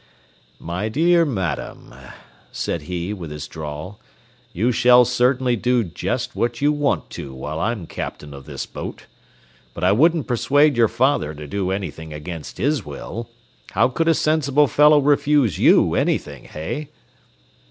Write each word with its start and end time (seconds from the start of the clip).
"My 0.57 0.89
dear 0.89 1.25
madam," 1.25 1.93
said 2.51 2.81
he, 2.89 3.13
with 3.13 3.29
his 3.29 3.47
drawl, 3.47 3.99
"you 4.51 4.71
shall 4.71 5.05
certainly 5.05 5.55
do 5.55 5.83
jest 5.83 6.35
what 6.35 6.59
you 6.59 6.71
want 6.71 7.11
to 7.11 7.31
while 7.35 7.59
I'm 7.59 7.85
captain 7.85 8.33
of 8.33 8.45
this 8.45 8.65
boat. 8.65 9.05
But 9.75 9.83
I 9.83 9.91
wouldn't 9.91 10.25
persuade 10.25 10.75
your 10.75 10.87
father 10.87 11.35
to 11.35 11.45
do 11.45 11.69
anything 11.69 12.13
against 12.13 12.57
his 12.57 12.83
will. 12.83 13.29
How 13.73 13.89
could 13.89 14.07
a 14.07 14.15
sensible 14.15 14.65
fellow 14.65 14.97
refuse 14.99 15.59
you 15.59 15.93
anything, 15.93 16.45
hey?" 16.45 16.89